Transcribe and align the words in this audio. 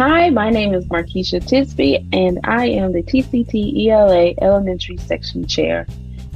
Hi, 0.00 0.30
my 0.30 0.48
name 0.48 0.72
is 0.72 0.86
Markesha 0.86 1.42
Tisby, 1.42 2.08
and 2.14 2.40
I 2.44 2.68
am 2.68 2.92
the 2.92 3.02
TCT 3.02 3.86
ELA 3.86 4.32
Elementary 4.40 4.96
Section 4.96 5.46
Chair. 5.46 5.86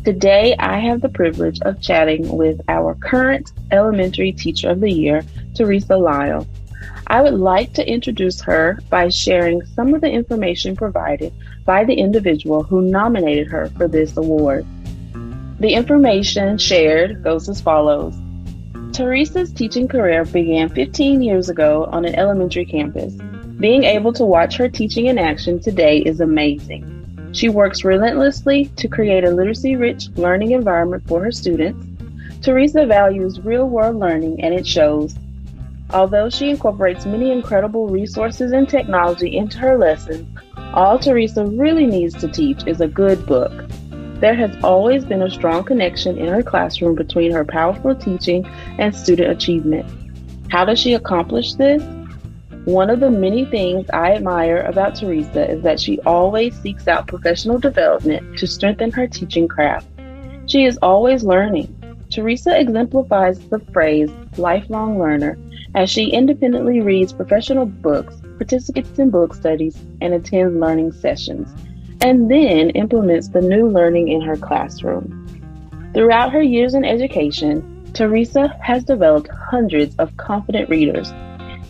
Today, 0.05 0.55
I 0.59 0.79
have 0.81 1.01
the 1.01 1.09
privilege 1.09 1.63
of 1.63 1.81
chatting 1.81 2.29
with 2.37 2.61
our 2.69 2.95
current 2.97 3.53
Elementary 3.71 4.33
Teacher 4.33 4.69
of 4.69 4.83
the 4.83 4.93
Year, 4.93 5.25
Teresa 5.55 5.97
Lyle. 5.97 6.47
I 7.07 7.23
would 7.23 7.41
like 7.41 7.73
to 7.73 7.91
introduce 7.91 8.39
her 8.43 8.81
by 8.91 9.09
sharing 9.09 9.65
some 9.65 9.95
of 9.95 10.03
the 10.03 10.11
information 10.11 10.77
provided 10.77 11.33
by 11.65 11.85
the 11.85 11.95
individual 11.95 12.65
who 12.65 12.83
nominated 12.83 13.47
her 13.47 13.71
for 13.79 13.89
this 13.89 14.15
award. 14.19 14.67
The 15.59 15.73
information 15.73 16.59
shared 16.59 17.25
goes 17.25 17.49
as 17.49 17.63
follows. 17.63 18.15
Teresa's 18.93 19.55
teaching 19.55 19.89
career 19.89 20.27
began 20.27 20.69
15 20.69 21.23
years 21.23 21.49
ago 21.49 21.89
on 21.91 22.05
an 22.05 22.15
elementary 22.15 22.67
campus. 22.67 23.17
Being 23.59 23.85
able 23.85 24.13
to 24.15 24.25
watch 24.25 24.57
her 24.57 24.69
teaching 24.69 25.07
in 25.07 25.17
action 25.17 25.61
today 25.61 25.99
is 25.99 26.21
amazing. 26.21 27.31
She 27.33 27.49
works 27.49 27.85
relentlessly 27.85 28.67
to 28.77 28.89
create 28.89 29.25
a 29.25 29.31
literacy 29.31 29.77
rich 29.77 30.09
learning 30.17 30.51
environment 30.53 31.07
for 31.07 31.23
her 31.23 31.33
students. 31.33 31.87
Teresa 32.43 32.85
values 32.85 33.41
real 33.41 33.69
world 33.69 33.97
learning 33.97 34.43
and 34.43 34.53
it 34.53 34.67
shows. 34.67 35.15
Although 35.91 36.31
she 36.31 36.51
incorporates 36.51 37.07
many 37.07 37.31
incredible 37.31 37.87
resources 37.89 38.53
and 38.53 38.69
technology 38.69 39.37
into 39.37 39.59
her 39.59 39.79
lessons, 39.79 40.27
all 40.73 40.99
Teresa 40.99 41.45
really 41.45 41.87
needs 41.87 42.15
to 42.15 42.29
teach 42.29 42.67
is 42.67 42.81
a 42.81 42.89
good 42.89 43.25
book. 43.25 43.53
There 44.21 44.35
has 44.35 44.57
always 44.65 45.05
been 45.05 45.23
a 45.23 45.31
strong 45.31 45.63
connection 45.65 46.19
in 46.19 46.27
her 46.27 46.43
classroom 46.43 46.97
between 46.97 47.31
her 47.33 47.45
powerful 47.45 47.95
teaching 47.95 48.45
and 48.79 48.95
student 48.95 49.31
achievement. 49.31 49.87
How 50.51 50.65
does 50.65 50.79
she 50.79 50.95
accomplish 50.95 51.55
this? 51.55 51.83
One 52.65 52.89
of 52.89 53.01
the 53.01 53.11
many 53.11 53.45
things 53.45 53.91
I 53.93 54.13
admire 54.13 54.63
about 54.63 54.95
Teresa 54.95 55.51
is 55.51 55.63
that 55.65 55.79
she 55.79 56.01
always 56.01 56.59
seeks 56.59 56.89
out 56.89 57.07
professional 57.07 57.59
development 57.59 58.39
to 58.39 58.47
strengthen 58.47 58.91
her 58.93 59.07
teaching 59.07 59.47
craft. 59.47 59.87
She 60.47 60.65
is 60.65 60.79
always 60.81 61.25
learning. 61.25 61.77
Teresa 62.11 62.59
exemplifies 62.59 63.39
the 63.51 63.59
phrase 63.75 64.11
lifelong 64.39 64.99
learner 64.99 65.39
as 65.75 65.91
she 65.91 66.11
independently 66.11 66.81
reads 66.81 67.13
professional 67.13 67.67
books, 67.67 68.17
participates 68.39 68.99
in 68.99 69.11
book 69.11 69.35
studies, 69.35 69.77
and 70.01 70.15
attends 70.15 70.59
learning 70.59 70.93
sessions, 70.93 71.53
and 72.01 72.31
then 72.31 72.71
implements 72.71 73.29
the 73.29 73.43
new 73.43 73.69
learning 73.69 74.09
in 74.09 74.23
her 74.23 74.37
classroom. 74.37 75.21
Throughout 75.93 76.33
her 76.33 76.43
years 76.43 76.73
in 76.73 76.85
education, 76.85 77.91
Teresa 77.93 78.57
has 78.63 78.85
developed 78.85 79.29
hundreds 79.29 79.95
of 79.97 80.17
confident 80.17 80.71
readers 80.71 81.13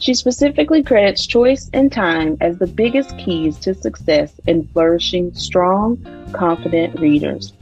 she 0.05 0.13
specifically 0.13 0.83
credits 0.83 1.27
choice 1.27 1.71
and 1.73 1.91
time 1.91 2.37
as 2.43 2.59
the 2.59 2.67
biggest 2.67 3.17
keys 3.17 3.59
to 3.59 3.73
success 3.73 4.39
in 4.47 4.69
flourishing 4.69 5.33
strong, 5.33 5.97
confident 6.31 7.01
readers. 7.01 7.55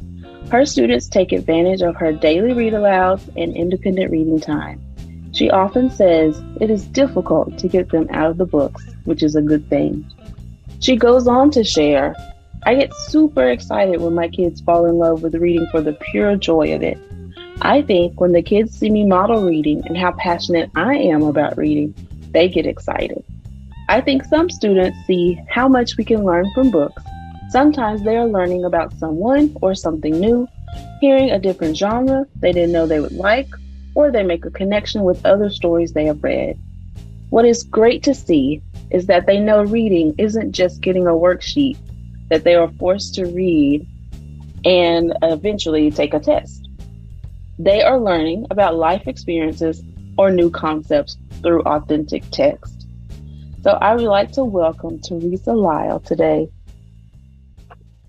Her 0.50 0.66
students 0.66 1.06
take 1.06 1.30
advantage 1.30 1.82
of 1.82 1.94
her 1.94 2.12
daily 2.12 2.52
read 2.52 2.72
alouds 2.72 3.28
and 3.36 3.56
independent 3.56 4.10
reading 4.10 4.40
time. 4.40 4.82
She 5.32 5.50
often 5.50 5.88
says 5.88 6.42
it 6.60 6.68
is 6.68 6.84
difficult 6.86 7.58
to 7.58 7.68
get 7.68 7.90
them 7.90 8.08
out 8.10 8.32
of 8.32 8.38
the 8.38 8.44
books, 8.44 8.84
which 9.04 9.22
is 9.22 9.36
a 9.36 9.40
good 9.40 9.68
thing. 9.68 10.04
She 10.80 10.96
goes 10.96 11.28
on 11.28 11.52
to 11.52 11.62
share 11.62 12.12
I 12.64 12.74
get 12.74 12.92
super 12.92 13.50
excited 13.50 14.00
when 14.00 14.16
my 14.16 14.26
kids 14.26 14.60
fall 14.62 14.86
in 14.86 14.98
love 14.98 15.22
with 15.22 15.36
reading 15.36 15.68
for 15.70 15.80
the 15.80 15.96
pure 16.10 16.34
joy 16.34 16.74
of 16.74 16.82
it. 16.82 16.98
I 17.60 17.82
think 17.82 18.20
when 18.20 18.32
the 18.32 18.42
kids 18.42 18.76
see 18.76 18.90
me 18.90 19.04
model 19.04 19.44
reading 19.44 19.86
and 19.86 19.96
how 19.96 20.10
passionate 20.18 20.70
I 20.74 20.96
am 20.96 21.22
about 21.22 21.56
reading, 21.56 21.94
they 22.32 22.48
get 22.48 22.66
excited. 22.66 23.22
I 23.88 24.00
think 24.00 24.24
some 24.24 24.48
students 24.48 25.06
see 25.06 25.40
how 25.48 25.68
much 25.68 25.96
we 25.96 26.04
can 26.04 26.24
learn 26.24 26.50
from 26.54 26.70
books. 26.70 27.02
Sometimes 27.50 28.02
they 28.02 28.16
are 28.16 28.26
learning 28.26 28.64
about 28.64 28.96
someone 28.98 29.54
or 29.60 29.74
something 29.74 30.18
new, 30.18 30.48
hearing 31.00 31.30
a 31.30 31.38
different 31.38 31.76
genre 31.76 32.24
they 32.40 32.52
didn't 32.52 32.72
know 32.72 32.86
they 32.86 33.00
would 33.00 33.12
like, 33.12 33.48
or 33.94 34.10
they 34.10 34.22
make 34.22 34.44
a 34.44 34.50
connection 34.50 35.02
with 35.02 35.24
other 35.26 35.50
stories 35.50 35.92
they 35.92 36.06
have 36.06 36.22
read. 36.22 36.58
What 37.28 37.44
is 37.44 37.64
great 37.64 38.02
to 38.04 38.14
see 38.14 38.62
is 38.90 39.06
that 39.06 39.26
they 39.26 39.38
know 39.38 39.62
reading 39.62 40.14
isn't 40.18 40.52
just 40.52 40.80
getting 40.80 41.06
a 41.06 41.10
worksheet, 41.10 41.76
that 42.30 42.44
they 42.44 42.54
are 42.54 42.70
forced 42.78 43.14
to 43.16 43.26
read 43.26 43.86
and 44.64 45.12
eventually 45.22 45.90
take 45.90 46.14
a 46.14 46.20
test. 46.20 46.68
They 47.58 47.82
are 47.82 47.98
learning 48.00 48.46
about 48.50 48.76
life 48.76 49.06
experiences 49.06 49.82
or 50.16 50.30
new 50.30 50.50
concepts 50.50 51.16
through 51.42 51.62
authentic 51.62 52.24
text. 52.30 52.86
So 53.62 53.70
I 53.70 53.94
would 53.94 54.04
like 54.04 54.32
to 54.32 54.44
welcome 54.44 55.00
Teresa 55.00 55.52
Lyle 55.52 56.00
today. 56.00 56.48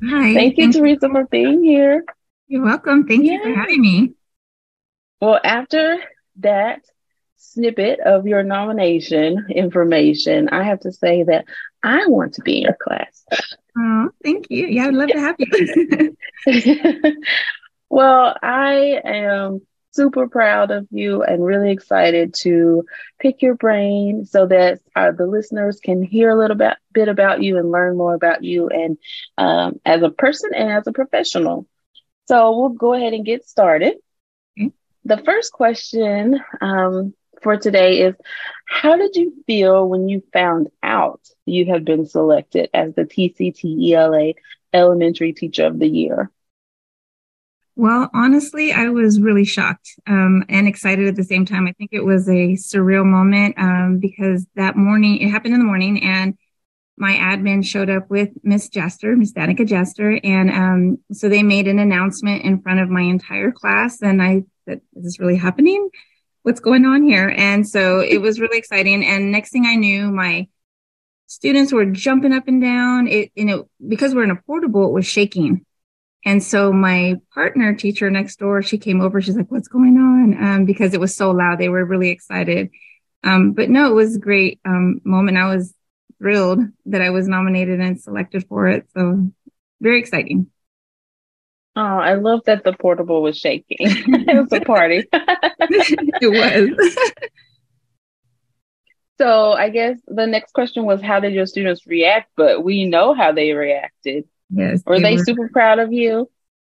Hi. 0.04 0.34
Thank 0.34 0.58
you, 0.58 0.64
thank 0.66 0.76
Teresa, 0.76 1.08
you. 1.08 1.14
for 1.14 1.26
being 1.26 1.64
here. 1.64 2.04
You're 2.48 2.64
welcome. 2.64 3.08
Thank 3.08 3.26
yeah. 3.26 3.34
you 3.34 3.44
for 3.44 3.60
having 3.60 3.82
me. 3.82 4.14
Well, 5.22 5.40
after 5.44 5.98
that 6.40 6.82
snippet 7.38 8.00
of 8.00 8.26
your 8.28 8.44
nomination 8.44 9.48
information, 9.50 10.50
I 10.50 10.64
have 10.64 10.82
to 10.82 10.92
say 10.92 11.24
that 11.24 11.46
I 11.84 12.08
want 12.08 12.34
to 12.36 12.42
be 12.42 12.58
in 12.58 12.64
your 12.64 12.78
class. 12.82 13.26
Oh, 13.78 14.10
thank 14.24 14.48
you. 14.50 14.68
Yeah, 14.68 14.88
I'd 14.88 14.94
love 14.94 15.10
to 15.10 15.20
have 15.20 15.36
you. 15.40 16.18
well, 17.90 18.36
I 18.42 19.02
am 19.04 19.62
super 19.94 20.28
proud 20.28 20.72
of 20.72 20.88
you 20.92 21.24
and 21.24 21.44
really 21.46 21.72
excited 21.72 22.34
to 22.42 22.84
pick 23.20 23.42
your 23.42 23.56
brain 23.56 24.26
so 24.26 24.48
that 24.48 24.80
uh, 24.96 25.12
the 25.12 25.26
listeners 25.26 25.80
can 25.80 26.04
hear 26.04 26.30
a 26.30 26.38
little 26.38 26.58
bit, 26.58 26.78
bit 26.94 27.08
about 27.08 27.42
you 27.42 27.58
and 27.58 27.72
learn 27.72 27.98
more 27.98 28.14
about 28.14 28.44
you 28.44 28.70
and 28.70 28.98
um, 29.38 29.80
as 29.86 30.02
a 30.04 30.09
person 30.09 30.52
and 30.56 30.72
as 30.72 30.88
a 30.88 30.92
professional. 30.94 31.68
So 32.28 32.58
we'll 32.58 32.70
go 32.70 32.94
ahead 32.94 33.14
and 33.14 33.26
get 33.26 33.48
started. 33.48 33.96
Okay. 34.59 34.72
The 35.06 35.18
first 35.18 35.52
question 35.52 36.40
um, 36.62 37.14
for 37.42 37.58
today 37.58 38.02
is 38.02 38.16
How 38.66 38.96
did 38.98 39.16
you 39.16 39.34
feel 39.46 39.88
when 39.88 40.10
you 40.10 40.24
found 40.34 40.70
out 40.81 41.22
you 41.46 41.66
had 41.66 41.86
been 41.86 42.06
selected 42.06 42.70
as 42.74 42.96
the 42.96 43.04
TCTELA 43.04 44.36
Elementary 44.74 45.34
Teacher 45.34 45.66
of 45.66 45.80
the 45.80 45.88
Year? 45.88 46.31
Well, 47.76 48.10
honestly, 48.14 48.72
I 48.72 48.90
was 48.90 49.20
really 49.20 49.46
shocked 49.46 49.96
um, 50.06 50.44
and 50.48 50.68
excited 50.68 51.08
at 51.08 51.16
the 51.16 51.24
same 51.24 51.44
time. 51.46 51.66
I 51.68 51.72
think 51.72 51.90
it 51.92 52.06
was 52.06 52.30
a 52.30 52.54
surreal 52.54 53.04
moment 53.04 53.56
um, 53.58 53.98
because 54.00 54.46
that 54.56 54.78
morning, 54.78 55.22
it 55.22 55.30
happened 55.30 55.56
in 55.56 55.60
the 55.60 55.66
morning, 55.66 56.04
and 56.04 56.38
my 56.98 57.14
admin 57.14 57.66
showed 57.66 57.90
up 57.90 58.12
with 58.12 58.30
Miss 58.44 58.70
Jester, 58.70 59.16
Miss 59.16 59.34
Danica 59.34 59.68
Jester, 59.68 60.20
and 60.24 60.52
um, 60.52 60.98
so 61.12 61.30
they 61.30 61.42
made 61.42 61.68
an 61.68 61.80
announcement 61.80 62.44
in 62.44 62.62
front 62.62 62.80
of 62.80 62.90
my 62.90 63.02
entire 63.02 63.52
class, 63.52 64.04
and 64.04 64.22
I 64.22 64.44
said, 64.66 64.82
"Is 64.96 65.04
this 65.04 65.20
really 65.20 65.38
happening? 65.38 65.90
What's 66.44 66.60
going 66.60 66.86
on 66.86 67.02
here?" 67.02 67.34
And 67.36 67.68
so 67.68 68.02
it 68.02 68.20
was 68.20 68.40
really 68.40 68.60
exciting. 68.60 69.04
And 69.04 69.32
next 69.32 69.52
thing 69.52 69.66
I 69.66 69.76
knew, 69.76 70.12
my 70.12 70.48
students 71.26 71.74
were 71.74 71.86
jumping 71.86 72.34
up 72.34 72.48
and 72.48 72.62
down. 72.62 73.08
It, 73.08 73.32
you 73.34 73.46
know, 73.46 73.68
because 73.88 74.14
we're 74.14 74.26
in 74.26 74.32
a 74.32 74.36
portable, 74.36 74.86
it 74.86 74.94
was 74.94 75.08
shaking 75.08 75.66
and 76.26 76.42
so 76.42 76.72
my 76.72 77.16
partner 77.34 77.74
teacher 77.76 78.10
next 78.10 78.40
door, 78.40 78.62
she 78.62 78.78
came 78.78 79.02
over. 79.02 79.22
She's 79.22 79.36
like, 79.36 79.52
what's 79.52 79.68
going 79.68 79.98
on? 79.98 80.44
Um, 80.44 80.66
because 80.66 80.94
it 80.94 81.00
was 81.00 81.16
so 81.16 81.32
loud. 81.32 81.60
They 81.60 81.70
were 81.70 81.84
really 81.84 82.10
excited. 82.10 82.70
Um, 83.24 83.52
but 83.52 83.70
no, 83.70 83.90
it 83.90 83.94
was 83.94 84.16
a 84.16 84.20
great, 84.20 84.60
um, 84.66 85.02
moment. 85.04 85.38
I 85.38 85.54
was 85.54 85.74
thrilled 86.20 86.62
that 86.86 87.02
I 87.02 87.10
was 87.10 87.28
nominated 87.28 87.82
and 87.82 88.00
selected 88.00 88.46
for 88.48 88.68
it. 88.68 88.88
So 88.96 89.30
very 89.82 90.00
exciting. 90.00 90.50
Oh, 91.76 91.82
I 91.82 92.14
love 92.14 92.42
that 92.46 92.64
the 92.64 92.74
portable 92.74 93.22
was 93.22 93.38
shaking. 93.38 93.78
it 93.80 94.50
was 94.50 94.54
a 94.54 94.64
party. 94.64 95.06
it 95.12 96.78
was. 96.78 96.96
so 99.18 99.52
I 99.54 99.69
guess 99.69 99.98
the 100.08 100.28
next 100.28 100.54
question 100.54 100.86
was, 100.86 101.02
how 101.02 101.19
did 101.19 101.34
your 101.34 101.48
students 101.48 101.86
react? 101.86 102.30
But 102.38 102.64
we 102.64 102.86
know 102.86 103.14
how 103.14 103.34
they 103.34 103.52
reacted. 103.52 104.26
Yes. 104.54 104.84
Were 104.86 105.00
they, 105.00 105.04
they 105.04 105.16
were. 105.18 105.24
super 105.24 105.50
proud 105.50 105.80
of 105.80 105.92
you? 105.92 106.30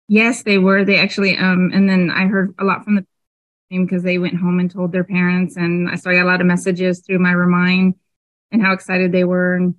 Yes, 0.07 0.43
they 0.43 0.57
were. 0.57 0.85
They 0.85 0.99
actually, 0.99 1.37
um, 1.37 1.71
and 1.73 1.89
then 1.89 2.09
I 2.09 2.27
heard 2.27 2.55
a 2.59 2.63
lot 2.63 2.83
from 2.83 2.95
the 2.95 3.05
team 3.69 3.85
because 3.85 4.03
they 4.03 4.17
went 4.17 4.35
home 4.35 4.59
and 4.59 4.71
told 4.71 4.91
their 4.91 5.03
parents, 5.03 5.57
and 5.57 5.89
I 5.89 5.95
saw 5.95 6.09
a 6.09 6.23
lot 6.23 6.41
of 6.41 6.47
messages 6.47 7.01
through 7.01 7.19
my 7.19 7.31
remind 7.31 7.95
and 8.51 8.61
how 8.61 8.73
excited 8.73 9.11
they 9.11 9.25
were, 9.25 9.55
and 9.55 9.75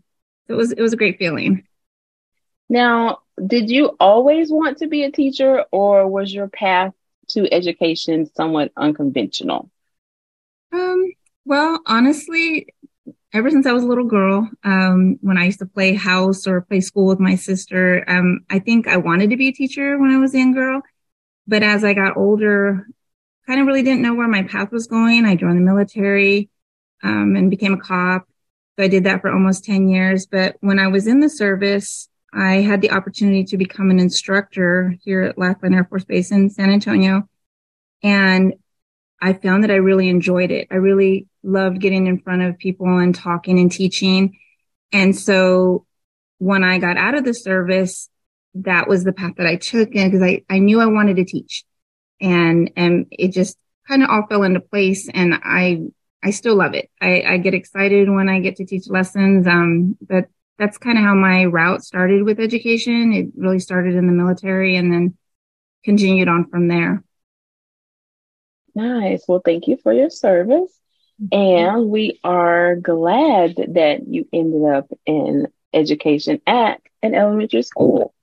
it 0.48 0.54
was 0.54 0.72
it 0.72 0.80
was 0.80 0.92
a 0.92 0.96
great 0.96 1.18
feeling. 1.18 1.64
Now, 2.68 3.20
did 3.44 3.70
you 3.70 3.96
always 3.98 4.50
want 4.50 4.78
to 4.78 4.86
be 4.86 5.04
a 5.04 5.10
teacher, 5.10 5.64
or 5.72 6.06
was 6.06 6.32
your 6.32 6.48
path 6.48 6.92
to 7.30 7.52
education 7.52 8.30
somewhat 8.34 8.72
unconventional? 8.76 9.70
Um. 10.72 11.12
Well, 11.46 11.80
honestly, 11.86 12.74
ever 13.32 13.50
since 13.50 13.66
I 13.66 13.72
was 13.72 13.84
a 13.84 13.86
little 13.86 14.04
girl, 14.04 14.48
um, 14.64 15.18
when 15.20 15.36
I 15.36 15.44
used 15.44 15.58
to 15.58 15.66
play 15.66 15.94
house 15.94 16.46
or 16.46 16.62
play 16.62 16.80
school 16.80 17.06
with 17.06 17.20
my 17.20 17.34
sister, 17.34 18.04
um, 18.08 18.40
I 18.48 18.58
think 18.58 18.88
I 18.88 18.96
wanted 18.96 19.30
to 19.30 19.36
be 19.36 19.48
a 19.48 19.52
teacher 19.52 19.98
when 19.98 20.10
I 20.10 20.18
was 20.18 20.34
a 20.34 20.38
young 20.38 20.52
girl. 20.52 20.82
But 21.46 21.62
as 21.62 21.84
I 21.84 21.94
got 21.94 22.16
older, 22.16 22.86
kind 23.46 23.60
of 23.60 23.66
really 23.66 23.82
didn't 23.82 24.02
know 24.02 24.14
where 24.14 24.28
my 24.28 24.42
path 24.42 24.70
was 24.72 24.86
going. 24.86 25.24
I 25.24 25.36
joined 25.36 25.56
the 25.56 25.62
military, 25.62 26.50
um, 27.02 27.36
and 27.36 27.50
became 27.50 27.74
a 27.74 27.78
cop. 27.78 28.26
So 28.76 28.84
I 28.84 28.88
did 28.88 29.04
that 29.04 29.20
for 29.20 29.30
almost 29.30 29.64
10 29.64 29.88
years. 29.88 30.26
But 30.26 30.56
when 30.60 30.78
I 30.78 30.88
was 30.88 31.06
in 31.06 31.20
the 31.20 31.28
service, 31.28 32.08
I 32.32 32.56
had 32.56 32.80
the 32.80 32.90
opportunity 32.90 33.44
to 33.44 33.56
become 33.56 33.90
an 33.90 33.98
instructor 33.98 34.94
here 35.02 35.22
at 35.22 35.38
Lackland 35.38 35.74
Air 35.74 35.84
Force 35.84 36.04
Base 36.04 36.30
in 36.30 36.50
San 36.50 36.70
Antonio. 36.70 37.28
And 38.02 38.54
I 39.20 39.32
found 39.32 39.64
that 39.64 39.70
I 39.70 39.76
really 39.76 40.08
enjoyed 40.08 40.50
it. 40.50 40.68
I 40.70 40.76
really 40.76 41.26
loved 41.42 41.80
getting 41.80 42.06
in 42.06 42.20
front 42.20 42.42
of 42.42 42.58
people 42.58 42.98
and 42.98 43.14
talking 43.14 43.58
and 43.58 43.70
teaching. 43.70 44.38
And 44.92 45.16
so 45.16 45.86
when 46.38 46.64
I 46.64 46.78
got 46.78 46.96
out 46.96 47.14
of 47.14 47.24
the 47.24 47.34
service, 47.34 48.08
that 48.54 48.88
was 48.88 49.04
the 49.04 49.12
path 49.12 49.34
that 49.36 49.46
I 49.46 49.56
took 49.56 49.90
because 49.90 50.22
I, 50.22 50.44
I 50.48 50.58
knew 50.58 50.80
I 50.80 50.86
wanted 50.86 51.16
to 51.16 51.24
teach 51.24 51.64
and, 52.20 52.70
and 52.76 53.06
it 53.10 53.32
just 53.32 53.56
kind 53.86 54.02
of 54.02 54.10
all 54.10 54.26
fell 54.28 54.42
into 54.42 54.60
place 54.60 55.08
and 55.12 55.34
I, 55.34 55.82
I 56.22 56.30
still 56.30 56.56
love 56.56 56.74
it. 56.74 56.90
I, 57.00 57.22
I 57.22 57.36
get 57.38 57.54
excited 57.54 58.10
when 58.10 58.28
I 58.28 58.40
get 58.40 58.56
to 58.56 58.64
teach 58.64 58.88
lessons. 58.88 59.46
Um, 59.46 59.96
but 60.00 60.26
that's 60.58 60.78
kind 60.78 60.98
of 60.98 61.04
how 61.04 61.14
my 61.14 61.44
route 61.44 61.84
started 61.84 62.24
with 62.24 62.40
education. 62.40 63.12
It 63.12 63.26
really 63.36 63.60
started 63.60 63.94
in 63.94 64.06
the 64.06 64.12
military 64.12 64.76
and 64.76 64.92
then 64.92 65.16
continued 65.84 66.28
on 66.28 66.48
from 66.50 66.68
there. 66.68 67.04
Nice. 68.74 69.24
Well, 69.28 69.42
thank 69.44 69.68
you 69.68 69.76
for 69.76 69.92
your 69.92 70.10
service. 70.10 70.77
Mm-hmm. 71.20 71.36
And 71.36 71.88
we 71.88 72.20
are 72.22 72.76
glad 72.76 73.56
that 73.56 74.06
you 74.06 74.28
ended 74.32 74.70
up 74.72 74.90
in 75.04 75.48
education 75.72 76.40
at 76.46 76.80
an 77.02 77.14
elementary 77.14 77.62
school. 77.62 78.14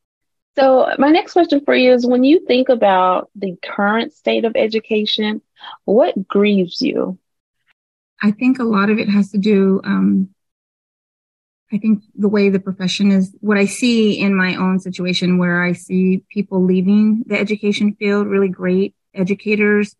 So, 0.58 0.90
my 0.98 1.10
next 1.10 1.34
question 1.34 1.62
for 1.66 1.76
you 1.76 1.92
is 1.92 2.06
when 2.06 2.24
you 2.24 2.46
think 2.46 2.70
about 2.70 3.30
the 3.36 3.58
current 3.62 4.14
state 4.14 4.46
of 4.46 4.54
education, 4.56 5.42
what 5.84 6.28
grieves 6.28 6.82
you? 6.82 7.20
I 8.22 8.32
think 8.32 8.60
a 8.60 8.64
lot 8.64 8.90
of 8.90 8.98
it 8.98 9.10
has 9.10 9.32
to 9.32 9.38
do, 9.38 9.82
um, 9.84 10.30
I 11.74 11.78
think 11.78 12.04
the 12.16 12.30
way 12.30 12.50
the 12.50 12.62
profession 12.62 13.12
is, 13.12 13.36
what 13.42 13.58
I 13.58 13.66
see 13.66 14.18
in 14.18 14.34
my 14.34 14.56
own 14.56 14.80
situation 14.80 15.38
where 15.38 15.62
I 15.62 15.74
see 15.74 16.24
people 16.30 16.64
leaving 16.64 17.26
the 17.28 17.38
education 17.38 17.96
field, 17.96 18.28
really 18.28 18.48
great 18.48 18.96
educators, 19.14 19.94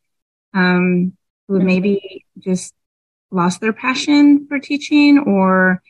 um, 0.54 1.18
who 1.50 1.58
mm-hmm. 1.58 1.66
maybe 1.66 2.26
just 2.40 2.74
lost 3.32 3.62
their 3.62 3.74
passion 3.74 4.48
for 4.48 4.60
teaching 4.60 5.20
or 5.20 5.82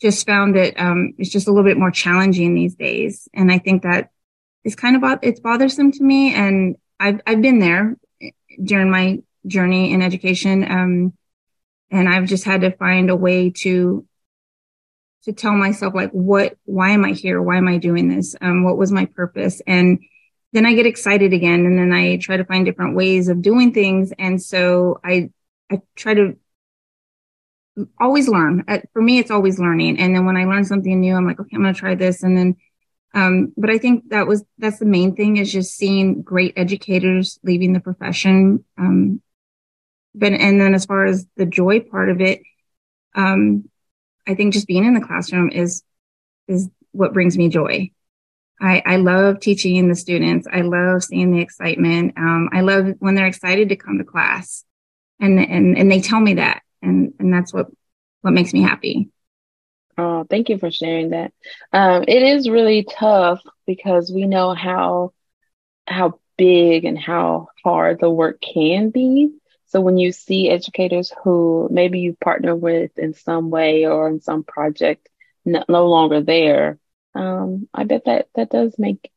just 0.00 0.26
found 0.26 0.56
that 0.56 0.78
um, 0.78 1.14
it's 1.18 1.30
just 1.30 1.48
a 1.48 1.50
little 1.50 1.68
bit 1.68 1.78
more 1.78 1.90
challenging 1.90 2.54
these 2.54 2.74
days. 2.74 3.28
And 3.32 3.50
I 3.50 3.58
think 3.58 3.82
that 3.82 4.10
is 4.64 4.74
kind 4.74 4.96
of 4.96 5.18
it's 5.22 5.40
bothersome 5.40 5.92
to 5.92 6.02
me. 6.02 6.34
And 6.34 6.76
I've 6.98 7.20
I've 7.26 7.42
been 7.42 7.58
there 7.58 7.96
during 8.62 8.90
my 8.90 9.22
journey 9.46 9.92
in 9.92 10.02
education, 10.02 10.64
um, 10.70 11.12
and 11.90 12.08
I've 12.08 12.26
just 12.26 12.44
had 12.44 12.62
to 12.62 12.70
find 12.70 13.10
a 13.10 13.16
way 13.16 13.50
to 13.62 14.06
to 15.24 15.32
tell 15.32 15.54
myself 15.54 15.94
like 15.94 16.10
what 16.10 16.56
why 16.64 16.90
am 16.90 17.04
I 17.04 17.12
here? 17.12 17.40
Why 17.40 17.56
am 17.56 17.68
I 17.68 17.78
doing 17.78 18.08
this? 18.08 18.34
Um, 18.40 18.64
what 18.64 18.76
was 18.76 18.92
my 18.92 19.06
purpose? 19.06 19.62
And 19.66 20.00
then 20.52 20.66
I 20.66 20.74
get 20.74 20.86
excited 20.86 21.32
again, 21.32 21.66
and 21.66 21.78
then 21.78 21.92
I 21.92 22.16
try 22.16 22.36
to 22.36 22.44
find 22.44 22.64
different 22.64 22.96
ways 22.96 23.28
of 23.28 23.42
doing 23.42 23.72
things. 23.72 24.12
And 24.18 24.40
so 24.42 25.00
I 25.04 25.30
I 25.70 25.80
try 25.96 26.14
to 26.14 26.36
always 28.00 28.28
learn. 28.28 28.64
Uh, 28.68 28.78
for 28.92 29.02
me, 29.02 29.18
it's 29.18 29.30
always 29.30 29.58
learning. 29.58 29.98
And 29.98 30.14
then 30.14 30.24
when 30.26 30.36
I 30.36 30.44
learn 30.44 30.64
something 30.64 31.00
new, 31.00 31.14
I'm 31.14 31.26
like, 31.26 31.40
okay, 31.40 31.54
I'm 31.54 31.62
going 31.62 31.74
to 31.74 31.78
try 31.78 31.94
this. 31.94 32.22
And 32.22 32.36
then, 32.36 32.56
um, 33.14 33.52
but 33.56 33.70
I 33.70 33.78
think 33.78 34.10
that 34.10 34.26
was, 34.26 34.44
that's 34.58 34.78
the 34.78 34.86
main 34.86 35.14
thing 35.14 35.36
is 35.36 35.52
just 35.52 35.74
seeing 35.74 36.22
great 36.22 36.54
educators 36.56 37.38
leaving 37.42 37.72
the 37.72 37.80
profession. 37.80 38.64
Um, 38.78 39.22
but, 40.14 40.32
and 40.32 40.60
then 40.60 40.74
as 40.74 40.86
far 40.86 41.04
as 41.04 41.26
the 41.36 41.46
joy 41.46 41.80
part 41.80 42.10
of 42.10 42.20
it, 42.20 42.42
um, 43.14 43.68
I 44.26 44.34
think 44.34 44.52
just 44.52 44.66
being 44.66 44.84
in 44.84 44.94
the 44.94 45.00
classroom 45.00 45.50
is, 45.50 45.82
is 46.48 46.68
what 46.92 47.12
brings 47.12 47.36
me 47.36 47.48
joy. 47.48 47.90
I, 48.60 48.82
I 48.86 48.96
love 48.96 49.40
teaching 49.40 49.88
the 49.88 49.96
students. 49.96 50.46
I 50.50 50.60
love 50.60 51.02
seeing 51.02 51.32
the 51.32 51.40
excitement. 51.40 52.14
Um, 52.16 52.48
I 52.52 52.60
love 52.60 52.94
when 53.00 53.14
they're 53.14 53.26
excited 53.26 53.68
to 53.68 53.76
come 53.76 53.98
to 53.98 54.04
class 54.04 54.64
and, 55.20 55.38
and, 55.40 55.76
and 55.76 55.90
they 55.90 56.00
tell 56.00 56.20
me 56.20 56.34
that 56.34 56.63
and 56.84 57.14
and 57.18 57.32
that's 57.32 57.52
what 57.52 57.68
what 58.22 58.32
makes 58.32 58.52
me 58.52 58.62
happy. 58.62 59.10
Oh, 59.96 60.24
thank 60.28 60.48
you 60.48 60.58
for 60.58 60.70
sharing 60.70 61.10
that. 61.10 61.32
Um, 61.72 62.04
it 62.08 62.22
is 62.22 62.48
really 62.48 62.84
tough 62.84 63.40
because 63.66 64.10
we 64.12 64.26
know 64.26 64.54
how 64.54 65.12
how 65.86 66.18
big 66.36 66.84
and 66.84 66.98
how 66.98 67.48
hard 67.64 68.00
the 68.00 68.10
work 68.10 68.40
can 68.40 68.90
be. 68.90 69.30
So 69.66 69.80
when 69.80 69.98
you 69.98 70.12
see 70.12 70.50
educators 70.50 71.12
who 71.22 71.68
maybe 71.70 72.00
you 72.00 72.16
partner 72.22 72.54
with 72.56 72.98
in 72.98 73.14
some 73.14 73.50
way 73.50 73.86
or 73.86 74.08
in 74.08 74.20
some 74.20 74.44
project 74.44 75.08
no, 75.44 75.64
no 75.68 75.86
longer 75.86 76.20
there, 76.22 76.78
um, 77.14 77.68
I 77.74 77.84
bet 77.84 78.04
that 78.06 78.28
that 78.34 78.50
does 78.50 78.76
make 78.78 79.10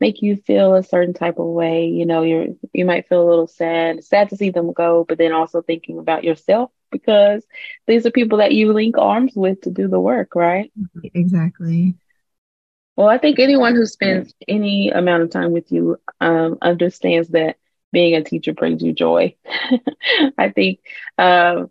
make 0.00 0.22
you 0.22 0.36
feel 0.36 0.74
a 0.74 0.82
certain 0.82 1.14
type 1.14 1.38
of 1.38 1.46
way. 1.46 1.86
You 1.86 2.06
know, 2.06 2.22
you're 2.22 2.46
you 2.72 2.84
might 2.84 3.08
feel 3.08 3.22
a 3.22 3.28
little 3.28 3.46
sad, 3.48 4.04
sad 4.04 4.30
to 4.30 4.36
see 4.36 4.50
them 4.50 4.72
go, 4.72 5.04
but 5.08 5.18
then 5.18 5.32
also 5.32 5.62
thinking 5.62 5.98
about 5.98 6.24
yourself 6.24 6.70
because 6.98 7.44
these 7.86 8.06
are 8.06 8.10
people 8.10 8.38
that 8.38 8.52
you 8.52 8.72
link 8.72 8.96
arms 8.98 9.32
with 9.34 9.60
to 9.62 9.70
do 9.70 9.88
the 9.88 10.00
work, 10.00 10.34
right? 10.34 10.72
Exactly. 11.14 11.96
Well, 12.96 13.08
I 13.08 13.18
think 13.18 13.38
anyone 13.38 13.74
who 13.74 13.84
spends 13.86 14.34
any 14.48 14.90
amount 14.90 15.22
of 15.22 15.30
time 15.30 15.52
with 15.52 15.70
you 15.70 15.98
um, 16.20 16.58
understands 16.62 17.28
that 17.30 17.56
being 17.92 18.14
a 18.14 18.24
teacher 18.24 18.52
brings 18.54 18.82
you 18.82 18.92
joy. 18.92 19.36
I 20.38 20.48
think 20.50 20.80
um, 21.18 21.70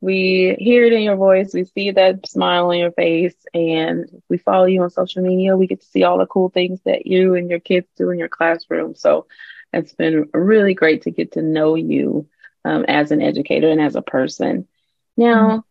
we 0.00 0.56
hear 0.58 0.84
it 0.84 0.92
in 0.92 1.02
your 1.02 1.16
voice, 1.16 1.54
we 1.54 1.64
see 1.64 1.92
that 1.92 2.26
smile 2.26 2.68
on 2.70 2.78
your 2.78 2.92
face, 2.92 3.36
and 3.54 4.06
we 4.28 4.38
follow 4.38 4.66
you 4.66 4.82
on 4.82 4.90
social 4.90 5.22
media. 5.22 5.56
We 5.56 5.66
get 5.66 5.80
to 5.80 5.86
see 5.86 6.02
all 6.02 6.18
the 6.18 6.26
cool 6.26 6.50
things 6.50 6.80
that 6.84 7.06
you 7.06 7.34
and 7.34 7.48
your 7.48 7.60
kids 7.60 7.86
do 7.96 8.10
in 8.10 8.18
your 8.18 8.28
classroom. 8.28 8.94
So 8.96 9.26
it's 9.72 9.94
been 9.94 10.28
really 10.34 10.74
great 10.74 11.02
to 11.02 11.10
get 11.10 11.32
to 11.32 11.42
know 11.42 11.74
you 11.74 12.28
um, 12.64 12.84
as 12.86 13.10
an 13.10 13.22
educator 13.22 13.68
and 13.68 13.80
as 13.80 13.96
a 13.96 14.02
person. 14.02 14.66
Now, 15.16 15.64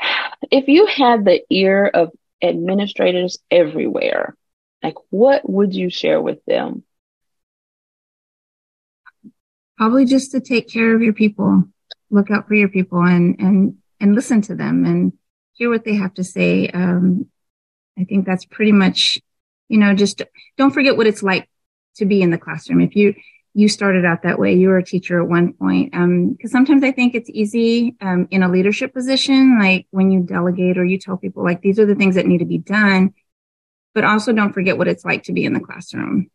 mm-hmm. 0.00 0.46
if 0.50 0.68
you 0.68 0.86
had 0.86 1.24
the 1.24 1.42
ear 1.50 1.86
of 1.86 2.10
administrators 2.42 3.38
everywhere, 3.50 4.36
like 4.82 4.96
what 5.10 5.48
would 5.48 5.74
you 5.74 5.90
share 5.90 6.20
with 6.20 6.44
them? 6.44 6.84
Probably 9.76 10.04
just 10.04 10.32
to 10.32 10.40
take 10.40 10.68
care 10.68 10.94
of 10.94 11.02
your 11.02 11.14
people, 11.14 11.64
look 12.10 12.30
out 12.30 12.46
for 12.46 12.54
your 12.54 12.68
people 12.68 13.02
and, 13.02 13.40
and, 13.40 13.76
and 13.98 14.14
listen 14.14 14.40
to 14.42 14.54
them 14.54 14.84
and 14.84 15.12
hear 15.54 15.70
what 15.70 15.84
they 15.84 15.94
have 15.94 16.14
to 16.14 16.24
say. 16.24 16.68
Um, 16.68 17.26
I 17.98 18.04
think 18.04 18.26
that's 18.26 18.44
pretty 18.44 18.72
much, 18.72 19.20
you 19.68 19.78
know, 19.78 19.94
just 19.94 20.22
don't 20.58 20.72
forget 20.72 20.96
what 20.96 21.06
it's 21.06 21.22
like 21.22 21.48
to 21.96 22.04
be 22.04 22.22
in 22.22 22.30
the 22.30 22.38
classroom. 22.38 22.80
If 22.80 22.94
you, 22.94 23.14
you 23.54 23.68
started 23.68 24.04
out 24.04 24.22
that 24.22 24.38
way. 24.38 24.52
You 24.54 24.68
were 24.68 24.78
a 24.78 24.84
teacher 24.84 25.22
at 25.22 25.28
one 25.28 25.52
point. 25.52 25.94
Um, 25.94 26.36
cause 26.42 26.50
sometimes 26.50 26.82
I 26.82 26.90
think 26.90 27.14
it's 27.14 27.30
easy, 27.30 27.94
um, 28.00 28.26
in 28.32 28.42
a 28.42 28.48
leadership 28.48 28.92
position, 28.92 29.58
like 29.60 29.86
when 29.90 30.10
you 30.10 30.20
delegate 30.20 30.76
or 30.76 30.84
you 30.84 30.98
tell 30.98 31.16
people 31.16 31.44
like, 31.44 31.62
these 31.62 31.78
are 31.78 31.86
the 31.86 31.94
things 31.94 32.16
that 32.16 32.26
need 32.26 32.38
to 32.38 32.44
be 32.44 32.58
done, 32.58 33.14
but 33.94 34.04
also 34.04 34.32
don't 34.32 34.52
forget 34.52 34.76
what 34.76 34.88
it's 34.88 35.04
like 35.04 35.22
to 35.24 35.32
be 35.32 35.44
in 35.44 35.52
the 35.52 35.60
classroom 35.60 36.30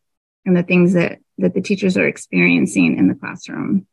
and 0.46 0.56
the 0.56 0.64
things 0.64 0.94
that, 0.94 1.20
that 1.40 1.54
the 1.54 1.62
teachers 1.62 1.98
are 1.98 2.08
experiencing 2.08 2.98
in 2.98 3.10
the 3.10 3.16
classroom. 3.16 3.86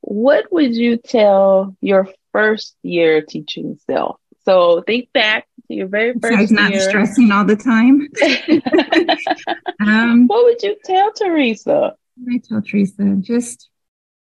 What 0.00 0.52
would 0.52 0.74
you 0.74 0.96
tell 0.96 1.76
your 1.80 2.08
first 2.32 2.74
year 2.82 3.22
teaching 3.22 3.78
self? 3.86 4.16
So 4.44 4.82
think 4.84 5.12
back 5.12 5.46
to 5.68 5.74
your 5.74 5.86
very 5.86 6.14
first 6.14 6.22
Besides 6.22 6.50
not 6.50 6.74
stressing 6.74 7.30
all 7.30 7.44
the 7.44 7.54
time. 7.54 8.08
um, 9.86 10.26
what 10.26 10.44
would 10.44 10.60
you 10.60 10.76
tell 10.84 11.12
Teresa? 11.12 11.94
I 12.30 12.38
tell 12.38 12.62
Teresa, 12.62 13.16
just 13.20 13.68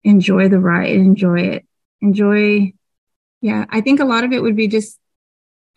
enjoy 0.04 0.50
the 0.50 0.60
ride, 0.60 0.92
enjoy 0.96 1.42
it, 1.42 1.68
enjoy. 2.02 2.74
Yeah, 3.42 3.66
I 3.70 3.82
think 3.82 4.00
a 4.00 4.06
lot 4.06 4.24
of 4.26 4.34
it 4.34 4.42
would 4.42 4.56
be 4.56 4.68
just 4.68 5.00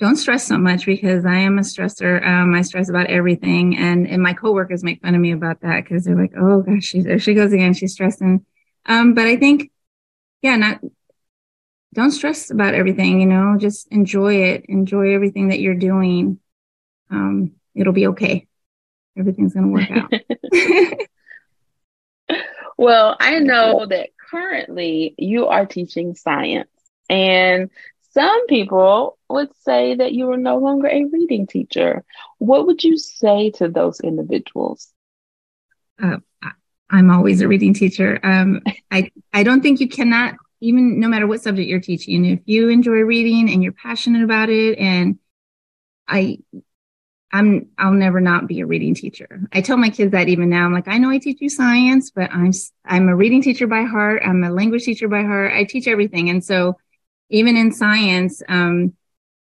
don't 0.01 0.17
stress 0.17 0.47
so 0.47 0.59
much 0.59 0.87
because 0.87 1.27
I 1.27 1.37
am 1.39 1.59
a 1.59 1.63
stressor. 1.63 2.27
Um, 2.27 2.55
I 2.55 2.63
stress 2.63 2.89
about 2.91 3.09
everything, 3.09 3.77
and 3.79 4.09
and 4.09 4.23
my 4.23 4.35
coworkers 4.35 4.85
make 4.85 5.03
fun 5.03 5.15
of 5.15 5.21
me 5.23 5.33
about 5.33 5.61
that 5.63 5.85
because 5.85 6.05
they're 6.05 6.17
like, 6.21 6.33
"Oh 6.39 6.63
gosh, 6.63 6.85
she's 6.85 7.05
there 7.05 7.19
she 7.21 7.35
goes 7.35 7.53
again. 7.53 7.75
She's 7.75 7.93
stressing." 7.95 8.45
Um, 8.87 9.15
but 9.15 9.27
I 9.27 9.37
think, 9.37 9.71
yeah, 10.43 10.57
not 10.57 10.81
don't 11.95 12.11
stress 12.11 12.51
about 12.51 12.75
everything. 12.75 13.21
You 13.21 13.27
know, 13.27 13.57
just 13.59 13.87
enjoy 13.89 14.43
it. 14.43 14.65
Enjoy 14.69 15.15
everything 15.15 15.49
that 15.49 15.61
you're 15.61 15.75
doing. 15.77 16.39
Um, 17.11 17.53
it'll 17.75 17.93
be 17.93 18.09
okay. 18.09 18.47
Everything's 19.19 19.55
gonna 19.55 19.69
work 19.69 19.91
out. 19.91 20.13
Well, 22.85 23.17
I 23.19 23.39
know 23.39 23.87
that 23.87 24.11
currently 24.31 25.15
you 25.19 25.47
are 25.47 25.67
teaching 25.67 26.15
science, 26.15 26.71
and 27.09 27.71
some 28.13 28.47
people 28.47 29.19
would 29.29 29.55
say 29.63 29.95
that 29.97 30.13
you 30.13 30.31
are 30.31 30.37
no 30.37 30.59
longer 30.59 30.89
a 30.89 31.05
reading 31.05 31.47
teacher. 31.47 32.05
What 32.39 32.67
would 32.67 32.85
you 32.85 32.99
say 32.99 33.51
to 33.53 33.69
those 33.69 34.01
individuals? 34.01 34.89
Uh, 36.01 36.19
I'm 36.91 37.11
always 37.11 37.41
a 37.41 37.49
reading 37.49 37.75
teacher. 37.75 38.21
Um, 38.23 38.61
I 38.91 39.11
I 39.33 39.43
don't 39.43 39.63
think 39.63 39.81
you 39.81 39.89
cannot 39.89 40.35
even 40.61 41.01
no 41.01 41.09
matter 41.09 41.27
what 41.27 41.43
subject 41.43 41.69
you're 41.69 41.81
teaching, 41.81 42.25
if 42.25 42.41
you 42.47 42.69
enjoy 42.69 43.01
reading 43.01 43.51
and 43.53 43.63
you're 43.63 43.73
passionate 43.73 44.23
about 44.23 44.49
it, 44.49 44.79
and 44.79 45.19
I, 46.07 46.39
I'm, 47.35 47.67
I'll 47.79 47.93
never 47.93 48.21
not 48.21 48.47
be 48.47 48.61
a 48.61 48.67
reading 48.67 48.95
teacher. 48.95 49.41
I 49.53 49.61
tell 49.61 49.77
my 49.77 49.91
kids 49.91 50.13
that 50.13 50.29
even 50.29 50.51
now. 50.51 50.65
I'm 50.65 50.73
like, 50.73 50.87
I 50.87 50.99
know 50.99 51.11
I 51.11 51.19
teach 51.19 51.41
you 51.41 51.49
science, 51.49 52.11
but 52.11 52.31
I'm, 52.33 52.53
I'm 52.85 53.09
a 53.09 53.17
reading 53.17 53.43
teacher 53.43 53.67
by 53.67 53.83
heart. 53.83 54.23
I'm 54.25 54.45
a 54.45 54.51
language 54.51 54.85
teacher 54.85 55.09
by 55.09 55.23
heart. 55.23 55.53
I 55.53 55.65
teach 55.65 55.89
everything. 55.89 56.31
And 56.31 56.45
so 56.45 56.79
even 57.31 57.57
in 57.57 57.73
science, 57.73 58.41
um, 58.49 58.95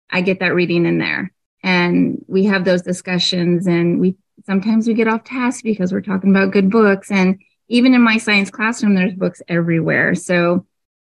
I 0.09 0.21
get 0.21 0.39
that 0.39 0.55
reading 0.55 0.87
in 0.87 0.97
there 0.97 1.31
and 1.63 2.25
we 2.27 2.45
have 2.45 2.65
those 2.65 2.81
discussions 2.81 3.67
and 3.67 3.99
we 3.99 4.15
sometimes 4.45 4.87
we 4.87 4.93
get 4.93 5.07
off 5.07 5.23
task 5.23 5.63
because 5.63 5.91
we're 5.91 6.01
talking 6.01 6.29
about 6.29 6.51
good 6.51 6.69
books 6.69 7.11
and 7.11 7.39
even 7.67 7.93
in 7.93 8.01
my 8.01 8.17
science 8.17 8.49
classroom 8.49 8.95
there's 8.95 9.13
books 9.13 9.41
everywhere 9.47 10.15
so 10.15 10.65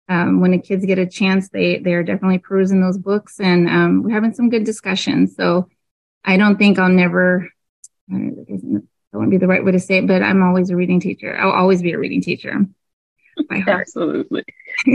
um, 0.08 0.40
when 0.40 0.50
the 0.50 0.58
kids 0.58 0.84
get 0.84 0.98
a 0.98 1.06
chance 1.06 1.48
they 1.48 1.78
they're 1.78 2.02
definitely 2.02 2.38
perusing 2.38 2.80
those 2.80 2.98
books 2.98 3.38
and 3.40 3.68
um, 3.68 4.02
we're 4.02 4.14
having 4.14 4.34
some 4.34 4.50
good 4.50 4.64
discussions 4.64 5.36
so 5.36 5.68
i 6.24 6.36
don't 6.36 6.58
think 6.58 6.78
i'll 6.78 6.88
never 6.88 7.48
i 8.12 8.16
to 8.16 9.26
be 9.28 9.36
the 9.36 9.46
right 9.46 9.64
way 9.64 9.72
to 9.72 9.80
say 9.80 9.98
it 9.98 10.06
but 10.06 10.22
i'm 10.22 10.42
always 10.42 10.70
a 10.70 10.76
reading 10.76 11.00
teacher 11.00 11.36
i'll 11.36 11.52
always 11.52 11.82
be 11.82 11.92
a 11.92 11.98
reading 11.98 12.20
teacher 12.20 12.64
by 13.48 13.58
heart 13.58 13.80
absolutely 13.80 14.44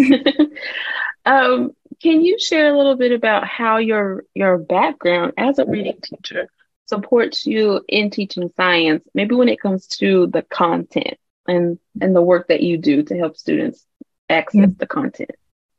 um, 1.25 1.71
can 2.01 2.21
you 2.21 2.39
share 2.39 2.73
a 2.73 2.77
little 2.77 2.95
bit 2.95 3.11
about 3.11 3.47
how 3.47 3.77
your 3.77 4.25
your 4.33 4.57
background 4.57 5.33
as 5.37 5.59
a 5.59 5.65
reading 5.65 5.99
teacher 6.01 6.49
supports 6.85 7.45
you 7.45 7.83
in 7.87 8.09
teaching 8.09 8.51
science, 8.55 9.03
maybe 9.13 9.35
when 9.35 9.49
it 9.49 9.59
comes 9.59 9.87
to 9.87 10.27
the 10.27 10.43
content 10.43 11.17
and 11.47 11.79
and 12.01 12.15
the 12.15 12.21
work 12.21 12.47
that 12.47 12.61
you 12.61 12.77
do 12.77 13.03
to 13.03 13.17
help 13.17 13.37
students 13.37 13.85
access 14.29 14.61
yeah. 14.61 14.67
the 14.77 14.87
content? 14.87 15.31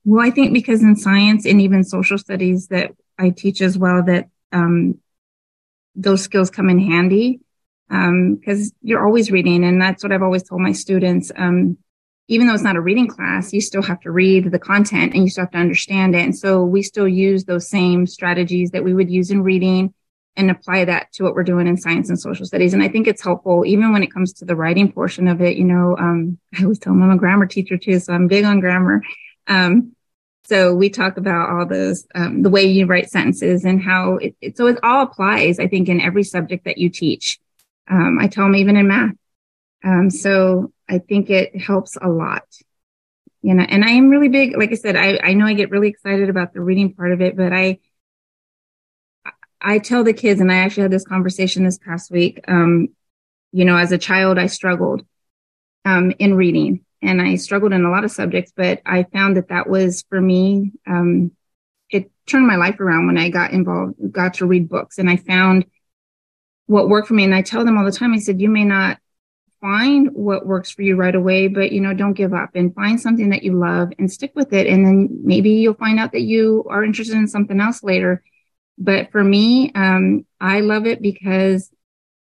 Well, 0.05 0.25
I 0.25 0.31
think 0.31 0.53
because 0.53 0.83
in 0.83 0.97
science 0.97 1.47
and 1.47 1.61
even 1.61 1.85
social 1.85 2.19
studies 2.19 2.69
that 2.69 2.93
I 3.19 3.31
teach 3.31 3.61
as 3.61 3.77
well, 3.77 4.05
that 4.05 4.29
um, 4.53 5.01
those 5.97 6.23
skills 6.23 6.51
come 6.51 6.69
in 6.69 6.79
handy 6.79 7.41
because 7.89 8.69
um, 8.69 8.77
you're 8.83 9.05
always 9.05 9.31
reading, 9.31 9.65
and 9.65 9.81
that's 9.81 10.03
what 10.03 10.13
I've 10.13 10.23
always 10.23 10.43
told 10.43 10.61
my 10.61 10.73
students. 10.73 11.33
Um, 11.37 11.79
even 12.29 12.47
though 12.47 12.55
it's 12.55 12.63
not 12.63 12.77
a 12.77 12.81
reading 12.81 13.07
class, 13.07 13.53
you 13.53 13.61
still 13.61 13.83
have 13.83 14.01
to 14.01 14.11
read 14.11 14.51
the 14.51 14.59
content 14.59 15.15
and 15.15 15.23
you 15.23 15.31
still 15.31 15.45
have 15.45 15.53
to 15.53 15.59
understand 15.59 16.15
it. 16.15 16.23
And 16.23 16.37
so 16.37 16.65
we 16.65 16.83
still 16.83 17.07
use 17.07 17.45
those 17.45 17.69
same 17.69 18.07
strategies 18.07 18.73
that 18.73 18.83
we 18.83 18.95
would 18.95 19.11
use 19.11 19.31
in 19.31 19.43
reading 19.43 19.95
and 20.37 20.51
apply 20.51 20.85
that 20.85 21.13
to 21.13 21.23
what 21.23 21.35
we're 21.35 21.45
doing 21.45 21.67
in 21.67 21.77
science 21.77 22.09
and 22.09 22.21
social 22.21 22.45
studies. 22.45 22.75
And 22.75 22.83
I 22.83 22.89
think 22.89 23.07
it's 23.07 23.23
helpful 23.23 23.65
even 23.65 23.93
when 23.93 24.03
it 24.03 24.13
comes 24.13 24.33
to 24.35 24.45
the 24.45 24.57
writing 24.57 24.91
portion 24.91 25.29
of 25.29 25.41
it. 25.41 25.57
You 25.57 25.65
know, 25.65 25.97
um, 25.99 26.39
I 26.59 26.63
always 26.63 26.79
tell 26.79 26.93
them 26.93 27.03
I'm 27.03 27.11
a 27.11 27.17
grammar 27.17 27.47
teacher 27.47 27.79
too, 27.79 27.99
so 28.01 28.13
I'm 28.13 28.27
big 28.27 28.45
on 28.45 28.61
grammar. 28.61 29.03
Um, 29.47 29.96
so 30.47 30.75
we 30.75 30.91
talk 30.91 31.17
about 31.17 31.51
all 31.51 31.67
those, 31.67 32.07
um, 32.15 32.43
the 32.43 32.51
way 32.51 32.65
you 32.65 32.87
write 32.87 33.11
sentences 33.11 33.65
and 33.65 33.83
how 33.83 34.17
it, 34.17 34.37
it, 34.41 34.57
so 34.57 34.69
it 34.69 34.79
all 34.83 35.03
applies, 35.03 35.59
I 35.59 35.67
think, 35.67 35.89
in 35.89 36.01
every 36.01 36.23
subject 36.23 36.67
that 36.67 36.79
you 36.79 36.89
teach. 36.89 37.41
Um, 37.89 38.19
I 38.21 38.29
tell 38.29 38.45
them 38.45 38.55
even 38.55 38.77
in 38.77 38.87
math. 38.87 39.15
Um, 39.85 40.09
so 40.11 40.73
I 40.89 40.99
think 40.99 41.31
it 41.31 41.61
helps 41.61 41.97
a 42.01 42.09
lot. 42.09 42.45
You 43.43 43.55
know, 43.55 43.65
and 43.65 43.85
I 43.85 43.91
am 43.91 44.09
really 44.09 44.29
big, 44.29 44.57
like 44.57 44.71
I 44.71 44.77
said, 44.77 44.97
I, 44.97 45.19
I 45.23 45.35
know 45.35 45.47
I 45.47 45.55
get 45.55 45.71
really 45.71 45.89
excited 45.89 46.31
about 46.31 46.53
the 46.53 46.61
reading 46.61 46.95
part 46.95 47.13
of 47.13 47.21
it, 47.21 47.37
but 47.37 47.53
I, 47.53 47.79
I 49.61 49.79
tell 49.79 50.05
the 50.05 50.13
kids, 50.13 50.41
and 50.41 50.51
I 50.51 50.57
actually 50.57 50.85
had 50.85 50.93
this 50.93 51.05
conversation 51.05 51.65
this 51.65 51.79
past 51.79 52.11
week. 52.11 52.41
Um, 52.47 52.89
you 53.53 53.65
know, 53.65 53.77
as 53.77 53.91
a 53.91 53.99
child, 53.99 54.39
I 54.39 54.47
struggled 54.47 55.05
um, 55.85 56.13
in 56.19 56.35
reading 56.35 56.85
and 57.03 57.21
I 57.21 57.37
struggled 57.37 57.73
in 57.73 57.85
a 57.85 57.91
lot 57.91 58.05
of 58.05 58.11
subjects, 58.11 58.53
but 58.57 58.81
I 58.87 59.05
found 59.05 59.37
that 59.37 59.49
that 59.49 59.69
was 59.69 60.05
for 60.09 60.21
me, 60.21 60.73
um, 60.87 61.33
it 61.91 62.11
turned 62.27 62.47
my 62.47 62.57
life 62.57 62.81
around 62.81 63.07
when 63.07 63.19
I 63.19 63.29
got 63.29 63.53
involved, 63.53 63.95
got 64.11 64.35
to 64.35 64.47
read 64.47 64.69
books 64.69 64.99
and 64.99 65.09
I 65.09 65.17
found 65.17 65.67
what 66.67 66.89
worked 66.89 67.09
for 67.09 67.15
me. 67.15 67.25
And 67.25 67.35
I 67.35 67.43
tell 67.43 67.65
them 67.65 67.79
all 67.79 67.85
the 67.85 67.93
time, 67.93 68.13
I 68.13 68.19
said, 68.19 68.41
you 68.41 68.49
may 68.49 68.65
not 68.65 68.99
find 69.61 70.11
what 70.13 70.47
works 70.47 70.71
for 70.71 70.83
you 70.83 70.97
right 70.97 71.15
away, 71.15 71.49
but 71.49 71.73
you 71.73 71.81
know, 71.81 71.95
don't 71.95 72.13
give 72.13 72.35
up 72.35 72.51
and 72.55 72.75
find 72.75 73.01
something 73.01 73.31
that 73.31 73.43
you 73.43 73.59
love 73.59 73.93
and 73.99 74.11
stick 74.11 74.33
with 74.35 74.53
it. 74.53 74.67
And 74.67 74.85
then 74.85 75.09
maybe 75.23 75.51
you'll 75.51 75.75
find 75.75 75.99
out 75.99 76.13
that 76.13 76.23
you 76.23 76.65
are 76.69 76.85
interested 76.85 77.17
in 77.17 77.29
something 77.29 77.61
else 77.61 77.83
later. 77.83 78.23
But 78.79 79.11
for 79.11 79.25
me, 79.25 79.73
um, 79.75 80.27
I 80.41 80.61
love 80.61 80.87
it 80.87 81.01
because 81.01 81.71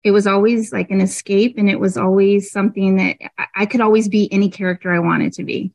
it 0.09 0.13
was 0.13 0.27
always 0.27 0.73
like 0.73 0.91
an 0.91 1.03
escape 1.03 1.57
and 1.59 1.69
it 1.69 1.79
was 1.79 1.99
always 1.99 2.51
something 2.51 2.97
that 2.97 3.19
I 3.55 3.67
could 3.67 3.83
always 3.83 4.09
be 4.09 4.33
any 4.33 4.49
character 4.49 4.91
I 4.91 5.01
wanted 5.01 5.35
to 5.35 5.45
be. 5.45 5.71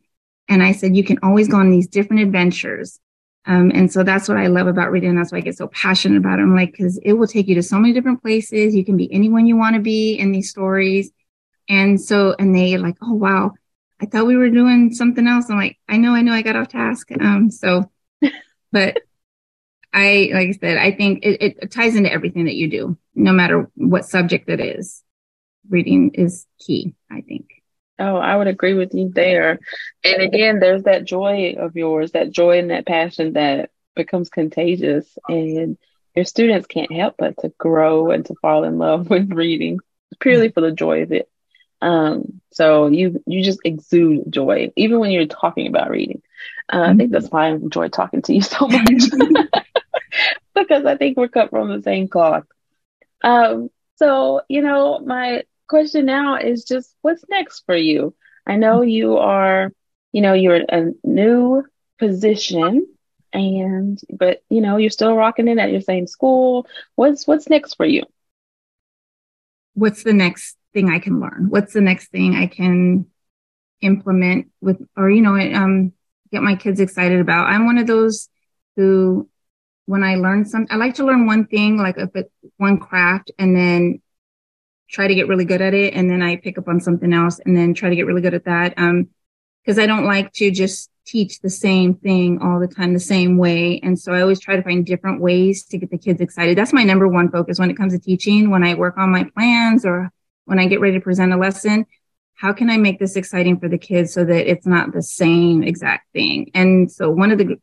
And 0.50 0.64
I 0.64 0.72
said, 0.72 0.96
you 0.96 1.04
can 1.04 1.20
always 1.22 1.48
go 1.48 1.58
on 1.58 1.70
these 1.70 1.88
different 1.88 2.24
adventures. 2.24 3.00
Um, 3.46 3.72
and 3.76 3.94
so 3.94 4.02
that's 4.02 4.28
what 4.28 4.40
I 4.40 4.48
love 4.48 4.66
about 4.66 4.90
reading. 4.90 5.16
That's 5.16 5.32
why 5.32 5.38
I 5.38 5.42
get 5.42 5.56
so 5.56 5.68
passionate 5.68 6.18
about 6.18 6.40
it. 6.40 6.42
I'm 6.42 6.56
like, 6.56 6.76
cause 6.76 7.00
it 7.04 7.14
will 7.14 7.28
take 7.28 7.48
you 7.48 7.54
to 7.54 7.62
so 7.62 7.78
many 7.78 7.94
different 7.94 8.24
places. 8.24 8.74
You 8.74 8.84
can 8.84 8.98
be 8.98 9.14
anyone 9.14 9.46
you 9.46 9.56
want 9.56 9.76
to 9.76 9.82
be 9.84 10.16
in 10.16 10.32
these 10.32 10.50
stories. 10.50 11.12
And 11.70 12.02
so, 12.02 12.36
and 12.40 12.56
they 12.56 12.78
like, 12.78 12.96
oh, 13.04 13.14
wow, 13.14 13.52
I 14.02 14.08
thought 14.08 14.26
we 14.26 14.36
were 14.36 14.50
doing 14.50 14.96
something 14.96 15.28
else. 15.28 15.46
I'm 15.48 15.58
like, 15.58 15.78
I 15.88 15.98
know, 15.98 16.16
I 16.16 16.24
know 16.24 16.34
I 16.34 16.42
got 16.42 16.56
off 16.56 16.70
task. 16.70 17.10
Um, 17.22 17.52
so, 17.52 17.92
but 18.72 18.98
I, 19.94 20.32
like 20.34 20.50
I 20.50 20.52
said, 20.52 20.78
I 20.78 20.92
think 20.92 21.24
it, 21.24 21.56
it 21.62 21.72
ties 21.72 21.96
into 21.96 22.12
everything 22.12 22.46
that 22.46 22.56
you 22.56 22.70
do, 22.70 22.98
no 23.16 23.32
matter 23.32 23.70
what 23.76 24.06
subject 24.06 24.50
it 24.50 24.60
is. 24.60 25.04
Reading 25.70 26.12
is 26.16 26.46
key, 26.60 26.96
I 27.12 27.22
think. 27.22 27.50
Oh, 28.00 28.16
I 28.16 28.36
would 28.36 28.48
agree 28.48 28.74
with 28.74 28.94
you 28.94 29.12
there. 29.14 29.60
And 30.04 30.22
again, 30.22 30.60
there's 30.60 30.84
that 30.84 31.06
joy 31.06 31.56
of 31.58 31.76
yours, 31.76 32.12
that 32.12 32.32
joy 32.32 32.60
and 32.60 32.72
that 32.72 32.88
passion 32.88 33.34
that 33.34 33.70
becomes 33.96 34.30
contagious. 34.30 35.08
And 35.30 35.78
your 36.16 36.26
students 36.26 36.68
can't 36.68 36.92
help 36.92 37.16
but 37.18 37.38
to 37.40 37.50
grow 37.58 38.12
and 38.12 38.26
to 38.26 38.36
fall 38.42 38.64
in 38.64 38.78
love 38.78 39.10
with 39.10 39.32
reading 39.32 39.80
purely 40.20 40.50
for 40.50 40.62
the 40.62 40.72
joy 40.72 41.04
of 41.04 41.12
it. 41.12 41.30
Um, 41.82 42.42
so 42.52 42.88
you 42.88 43.22
you 43.28 43.44
just 43.44 43.60
exude 43.66 44.32
joy, 44.32 44.72
even 44.78 45.00
when 45.00 45.12
you're 45.12 45.26
talking 45.26 45.68
about 45.68 45.90
reading. 45.90 46.22
Uh, 46.70 46.78
mm-hmm. 46.78 46.92
I 46.92 46.96
think 46.96 47.12
that's 47.12 47.28
why 47.28 47.48
I 47.48 47.50
enjoy 47.50 47.90
talking 47.90 48.22
to 48.24 48.34
you 48.34 48.42
so 48.42 48.68
much 48.70 48.86
because 50.54 50.86
I 50.86 50.98
think 50.98 51.18
we're 51.18 51.28
cut 51.28 51.50
from 51.50 51.70
the 51.70 51.82
same 51.82 52.08
cloth. 52.08 52.46
Um, 53.24 53.70
so 53.96 54.42
you 54.50 54.62
know, 54.62 55.00
my 55.00 55.44
question 55.68 56.06
now 56.06 56.38
is 56.38 56.64
just 56.66 56.96
what's 57.02 57.24
next 57.30 57.64
for 57.66 57.76
you? 57.76 58.16
I 58.46 58.58
know 58.58 58.82
you 58.82 59.18
are, 59.18 59.72
you 60.12 60.22
know, 60.22 60.34
you're 60.34 60.62
a 60.70 60.92
new 61.04 61.64
position 62.00 62.88
and 63.32 64.00
but 64.12 64.44
you 64.50 64.62
know 64.62 64.78
you're 64.78 64.90
still 64.90 65.16
rocking 65.16 65.48
it 65.48 65.58
at 65.58 65.72
your 65.72 65.82
same 65.82 66.06
school 66.06 66.68
what's 66.96 67.26
what's 67.26 67.50
next 67.50 67.76
for 67.76 67.86
you 67.86 68.04
what's 69.74 70.04
the 70.04 70.14
next 70.14 70.58
thing 70.74 70.90
I 70.90 71.00
can 71.00 71.20
learn? 71.20 71.48
What's 71.50 71.74
the 71.74 71.82
next 71.82 72.10
thing 72.10 72.36
I 72.36 72.48
can 72.48 73.08
implement 73.82 74.52
with, 74.62 74.82
or, 74.98 75.10
you 75.10 75.22
know, 75.22 75.36
um, 75.36 75.94
get 76.32 76.42
my 76.42 76.56
kids 76.56 76.80
excited 76.80 77.20
about? 77.20 77.48
I'm 77.48 77.66
one 77.66 77.78
of 77.78 77.88
those 77.88 78.30
who, 78.76 79.30
when 79.86 80.04
I 80.04 80.16
learn 80.16 80.46
something, 80.46 80.74
I 80.74 80.78
like 80.78 80.96
to 80.96 81.06
learn 81.06 81.26
one 81.26 81.46
thing, 81.46 81.78
like 81.78 81.98
if 81.98 82.10
it's 82.16 82.34
one 82.58 82.80
craft 82.80 83.32
and 83.38 83.56
then 83.56 84.02
try 84.90 85.08
to 85.08 85.16
get 85.16 85.28
really 85.28 85.46
good 85.46 85.62
at 85.62 85.74
it. 85.74 85.94
And 85.94 86.10
then 86.10 86.22
I 86.22 86.38
pick 86.38 86.58
up 86.58 86.68
on 86.68 86.80
something 86.80 87.14
else 87.14 87.40
and 87.46 87.56
then 87.56 87.74
try 87.74 87.90
to 87.90 87.96
get 87.96 88.06
really 88.06 88.22
good 88.22 88.34
at 88.34 88.46
that. 88.46 88.74
Um, 88.78 89.10
cause 89.66 89.80
I 89.80 89.86
don't 89.86 90.06
like 90.06 90.32
to 90.34 90.52
just 90.52 90.90
teach 91.06 91.42
the 91.42 91.50
same 91.50 91.96
thing 91.96 92.40
all 92.42 92.60
the 92.60 92.68
time, 92.68 92.94
the 92.94 93.00
same 93.00 93.38
way. 93.38 93.80
And 93.84 94.00
so 94.00 94.14
I 94.14 94.22
always 94.22 94.40
try 94.40 94.56
to 94.56 94.64
find 94.64 94.86
different 94.86 95.20
ways 95.22 95.66
to 95.66 95.78
get 95.78 95.92
the 95.92 95.98
kids 95.98 96.22
excited. 96.22 96.58
That's 96.58 96.74
my 96.74 96.84
number 96.84 97.08
one 97.08 97.30
focus 97.30 97.60
when 97.60 97.70
it 97.70 97.78
comes 97.78 97.94
to 97.94 98.00
teaching. 98.00 98.50
When 98.50 98.64
I 98.64 98.76
work 98.76 98.98
on 98.98 99.12
my 99.12 99.26
plans 99.36 99.86
or 99.86 100.12
when 100.46 100.60
I 100.60 100.68
get 100.68 100.80
ready 100.80 100.98
to 100.98 101.04
present 101.04 101.34
a 101.34 101.38
lesson, 101.38 101.86
how 102.36 102.54
can 102.54 102.70
I 102.70 102.78
make 102.78 103.00
this 103.00 103.16
exciting 103.16 103.60
for 103.60 103.70
the 103.70 103.78
kids 103.78 104.14
so 104.14 104.24
that 104.24 104.50
it's 104.50 104.66
not 104.66 104.94
the 104.94 105.02
same 105.02 105.64
exact 105.64 106.12
thing? 106.14 106.52
And 106.54 106.92
so 106.92 107.10
one 107.10 107.32
of 107.32 107.38
the, 107.38 107.60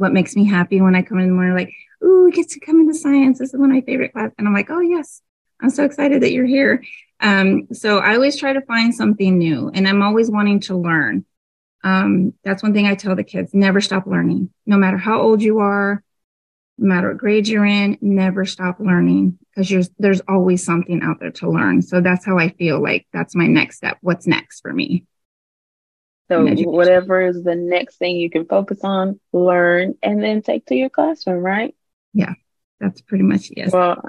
what 0.00 0.14
makes 0.14 0.34
me 0.34 0.46
happy 0.46 0.80
when 0.80 0.94
I 0.94 1.02
come 1.02 1.18
in 1.18 1.28
the 1.28 1.34
morning, 1.34 1.54
like, 1.54 1.74
ooh, 2.02 2.24
we 2.24 2.32
get 2.32 2.48
to 2.48 2.60
come 2.60 2.80
into 2.80 2.94
science. 2.94 3.38
This 3.38 3.52
is 3.52 3.60
one 3.60 3.70
of 3.70 3.74
my 3.74 3.82
favorite 3.82 4.14
class. 4.14 4.30
And 4.38 4.48
I'm 4.48 4.54
like, 4.54 4.70
oh, 4.70 4.80
yes, 4.80 5.20
I'm 5.60 5.68
so 5.68 5.84
excited 5.84 6.22
that 6.22 6.32
you're 6.32 6.46
here. 6.46 6.82
Um, 7.20 7.68
so 7.74 7.98
I 7.98 8.14
always 8.14 8.36
try 8.36 8.54
to 8.54 8.62
find 8.62 8.94
something 8.94 9.36
new 9.36 9.70
and 9.74 9.86
I'm 9.86 10.00
always 10.00 10.30
wanting 10.30 10.60
to 10.60 10.76
learn. 10.76 11.26
Um, 11.84 12.32
that's 12.42 12.62
one 12.62 12.72
thing 12.72 12.86
I 12.86 12.94
tell 12.94 13.14
the 13.14 13.24
kids, 13.24 13.52
never 13.52 13.82
stop 13.82 14.06
learning, 14.06 14.48
no 14.64 14.78
matter 14.78 14.96
how 14.96 15.20
old 15.20 15.42
you 15.42 15.58
are, 15.58 16.02
no 16.78 16.88
matter 16.88 17.08
what 17.08 17.18
grade 17.18 17.46
you're 17.46 17.66
in, 17.66 17.98
never 18.00 18.46
stop 18.46 18.80
learning 18.80 19.38
because 19.54 19.90
there's 19.98 20.22
always 20.26 20.64
something 20.64 21.02
out 21.02 21.20
there 21.20 21.30
to 21.32 21.50
learn. 21.50 21.82
So 21.82 22.00
that's 22.00 22.24
how 22.24 22.38
I 22.38 22.48
feel 22.48 22.82
like 22.82 23.06
that's 23.12 23.34
my 23.34 23.46
next 23.46 23.76
step. 23.76 23.98
What's 24.00 24.26
next 24.26 24.62
for 24.62 24.72
me? 24.72 25.04
So 26.30 26.46
whatever 26.46 27.20
is 27.20 27.42
the 27.42 27.56
next 27.56 27.96
thing 27.96 28.16
you 28.16 28.30
can 28.30 28.46
focus 28.46 28.80
on, 28.84 29.18
learn, 29.32 29.96
and 30.02 30.22
then 30.22 30.42
take 30.42 30.66
to 30.66 30.74
your 30.76 30.88
classroom, 30.88 31.42
right? 31.42 31.74
Yeah, 32.14 32.34
that's 32.78 33.00
pretty 33.00 33.24
much 33.24 33.50
yes. 33.56 33.72
Well, 33.72 34.00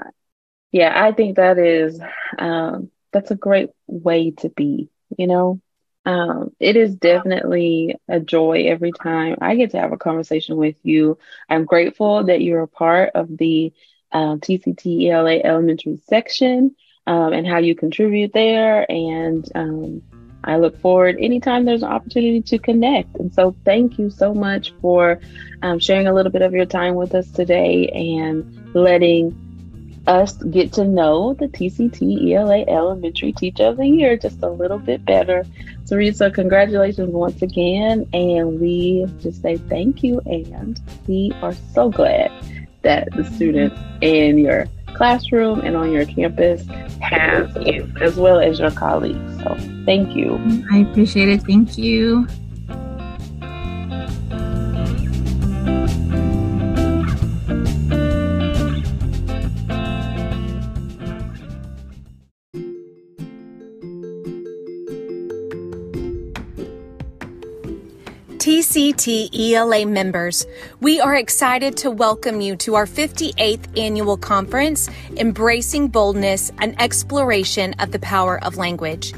yeah, 0.70 0.92
I 0.94 1.12
think 1.12 1.36
that 1.36 1.58
is 1.58 2.00
um, 2.38 2.90
that's 3.12 3.30
a 3.30 3.36
great 3.36 3.70
way 3.86 4.30
to 4.38 4.48
be. 4.48 4.88
You 5.18 5.26
know, 5.26 5.60
Um, 6.04 6.52
it 6.58 6.76
is 6.76 6.94
definitely 6.96 7.96
a 8.08 8.18
joy 8.20 8.64
every 8.66 8.92
time 8.92 9.36
I 9.40 9.54
get 9.56 9.70
to 9.72 9.80
have 9.80 9.92
a 9.92 9.96
conversation 9.98 10.56
with 10.56 10.76
you. 10.82 11.18
I'm 11.48 11.64
grateful 11.64 12.24
that 12.24 12.40
you're 12.40 12.62
a 12.62 12.68
part 12.68 13.10
of 13.14 13.36
the 13.36 13.72
TCT 14.14 15.08
ELA 15.10 15.36
elementary 15.38 15.98
section 16.08 16.74
um, 17.06 17.32
and 17.32 17.46
how 17.46 17.58
you 17.58 17.74
contribute 17.74 18.32
there. 18.32 18.90
And 18.90 19.48
um, 19.54 20.02
I 20.44 20.56
look 20.56 20.80
forward 20.80 21.16
anytime 21.18 21.64
there's 21.64 21.82
an 21.82 21.90
opportunity 21.90 22.42
to 22.42 22.58
connect. 22.58 23.16
And 23.16 23.32
so, 23.32 23.54
thank 23.64 23.98
you 23.98 24.10
so 24.10 24.34
much 24.34 24.72
for 24.80 25.20
um, 25.62 25.78
sharing 25.78 26.06
a 26.06 26.12
little 26.12 26.32
bit 26.32 26.42
of 26.42 26.52
your 26.52 26.66
time 26.66 26.94
with 26.94 27.14
us 27.14 27.30
today 27.30 27.88
and 27.88 28.74
letting 28.74 29.38
us 30.06 30.34
get 30.34 30.72
to 30.72 30.84
know 30.84 31.34
the 31.34 31.46
TCT 31.46 32.32
ELA 32.32 32.64
Elementary 32.66 33.32
Teacher 33.32 33.66
of 33.66 33.76
the 33.76 33.86
Year 33.86 34.16
just 34.16 34.42
a 34.42 34.48
little 34.48 34.78
bit 34.78 35.04
better. 35.04 35.44
Teresa, 35.86 36.30
congratulations 36.30 37.10
once 37.10 37.40
again. 37.42 38.08
And 38.12 38.60
we 38.60 39.06
just 39.20 39.42
say 39.42 39.56
thank 39.56 40.02
you. 40.02 40.20
And 40.26 40.80
we 41.06 41.32
are 41.42 41.54
so 41.72 41.90
glad 41.90 42.30
that 42.82 43.12
the 43.12 43.24
students 43.24 43.78
and 44.02 44.40
your 44.40 44.66
classroom 44.94 45.60
and 45.60 45.76
on 45.76 45.90
your 45.90 46.06
campus 46.06 46.66
have 47.00 47.56
you, 47.66 47.90
as 48.00 48.16
well 48.16 48.40
as 48.40 48.58
your 48.58 48.70
colleagues. 48.70 49.42
So 49.42 49.56
thank 49.84 50.14
you. 50.14 50.40
I 50.70 50.78
appreciate 50.78 51.28
it. 51.28 51.42
Thank 51.42 51.78
you. 51.78 52.26
TCT 68.42 69.52
ELA 69.52 69.86
members, 69.86 70.44
we 70.80 71.00
are 71.00 71.14
excited 71.14 71.76
to 71.76 71.92
welcome 71.92 72.40
you 72.40 72.56
to 72.56 72.74
our 72.74 72.86
58th 72.86 73.78
annual 73.78 74.16
conference, 74.16 74.90
Embracing 75.16 75.86
Boldness, 75.86 76.50
an 76.58 76.74
exploration 76.80 77.72
of 77.74 77.92
the 77.92 78.00
power 78.00 78.42
of 78.42 78.56
language. 78.56 79.14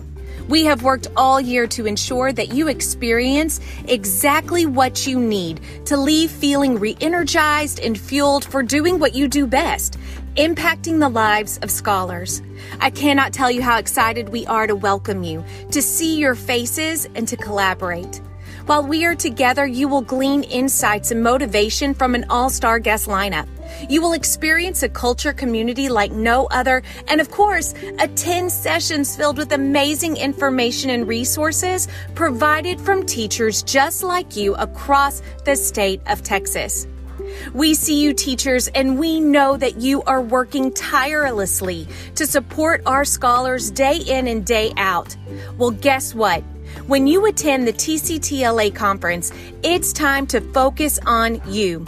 We 0.46 0.66
have 0.66 0.82
worked 0.82 1.06
all 1.16 1.40
year 1.40 1.66
to 1.68 1.86
ensure 1.86 2.34
that 2.34 2.52
you 2.52 2.68
experience 2.68 3.60
exactly 3.88 4.66
what 4.66 5.06
you 5.06 5.18
need 5.18 5.62
to 5.86 5.96
leave 5.96 6.30
feeling 6.30 6.78
re 6.78 6.94
energized 7.00 7.80
and 7.80 7.98
fueled 7.98 8.44
for 8.44 8.62
doing 8.62 8.98
what 8.98 9.14
you 9.14 9.26
do 9.26 9.46
best 9.46 9.96
impacting 10.36 10.98
the 10.98 11.08
lives 11.08 11.58
of 11.62 11.70
scholars. 11.70 12.42
I 12.80 12.90
cannot 12.90 13.32
tell 13.32 13.50
you 13.50 13.62
how 13.62 13.78
excited 13.78 14.28
we 14.28 14.44
are 14.46 14.66
to 14.66 14.74
welcome 14.74 15.22
you, 15.22 15.44
to 15.70 15.80
see 15.80 16.18
your 16.18 16.34
faces, 16.34 17.06
and 17.14 17.26
to 17.28 17.36
collaborate. 17.38 18.20
While 18.66 18.86
we 18.86 19.04
are 19.04 19.14
together, 19.14 19.66
you 19.66 19.88
will 19.88 20.00
glean 20.00 20.42
insights 20.44 21.10
and 21.10 21.22
motivation 21.22 21.94
from 21.94 22.14
an 22.14 22.24
all 22.30 22.48
star 22.48 22.78
guest 22.78 23.08
lineup. 23.08 23.46
You 23.88 24.00
will 24.00 24.12
experience 24.12 24.82
a 24.82 24.88
culture 24.88 25.32
community 25.32 25.88
like 25.88 26.12
no 26.12 26.46
other, 26.46 26.82
and 27.08 27.20
of 27.20 27.30
course, 27.30 27.74
attend 27.98 28.50
sessions 28.52 29.16
filled 29.16 29.38
with 29.38 29.52
amazing 29.52 30.16
information 30.16 30.90
and 30.90 31.06
resources 31.06 31.88
provided 32.14 32.80
from 32.80 33.04
teachers 33.04 33.62
just 33.62 34.02
like 34.02 34.36
you 34.36 34.54
across 34.54 35.22
the 35.44 35.56
state 35.56 36.00
of 36.06 36.22
Texas. 36.22 36.86
We 37.52 37.74
see 37.74 38.00
you, 38.00 38.14
teachers, 38.14 38.68
and 38.68 38.98
we 38.98 39.20
know 39.20 39.56
that 39.56 39.80
you 39.80 40.02
are 40.02 40.20
working 40.20 40.72
tirelessly 40.72 41.86
to 42.14 42.26
support 42.26 42.82
our 42.86 43.04
scholars 43.04 43.70
day 43.70 43.98
in 43.98 44.26
and 44.26 44.44
day 44.44 44.72
out. 44.76 45.16
Well, 45.58 45.70
guess 45.70 46.14
what? 46.14 46.44
When 46.86 47.06
you 47.06 47.26
attend 47.26 47.66
the 47.66 47.72
TCTELA 47.72 48.74
conference, 48.74 49.32
it's 49.62 49.92
time 49.92 50.26
to 50.28 50.40
focus 50.40 50.98
on 51.06 51.40
you. 51.46 51.86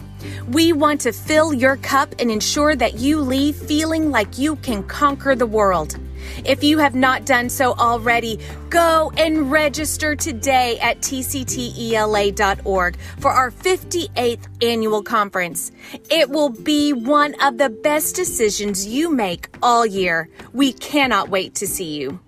We 0.49 0.73
want 0.73 1.03
to 1.03 1.13
fill 1.13 1.53
your 1.53 1.77
cup 1.77 2.15
and 2.19 2.31
ensure 2.31 2.75
that 2.77 2.95
you 2.95 3.21
leave 3.21 3.57
feeling 3.57 4.11
like 4.11 4.39
you 4.39 4.57
can 4.57 4.83
conquer 4.85 5.35
the 5.35 5.47
world. 5.47 5.97
If 6.45 6.65
you 6.65 6.79
have 6.79 6.95
not 6.95 7.25
done 7.25 7.49
so 7.49 7.75
already, 7.75 8.41
go 8.71 9.13
and 9.17 9.51
register 9.51 10.17
today 10.17 10.79
at 10.81 11.01
tctela.org 11.01 12.97
for 13.19 13.31
our 13.31 13.51
58th 13.51 14.65
annual 14.65 15.03
conference. 15.03 15.73
It 16.11 16.31
will 16.31 16.51
be 16.51 16.93
one 16.93 17.35
of 17.43 17.59
the 17.59 17.71
best 17.71 18.17
decisions 18.17 18.87
you 18.87 19.11
make 19.11 19.49
all 19.63 19.87
year. 19.87 20.29
We 20.53 20.73
cannot 20.73 21.29
wait 21.29 21.55
to 21.57 21.67
see 21.67 21.97
you. 21.97 22.19